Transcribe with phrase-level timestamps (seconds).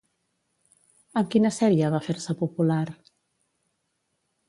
[1.21, 2.83] Amb quina sèrie va fer-se popular?